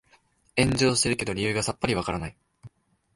[0.55, 2.35] 炎上してるけど理由がさっぱりわからない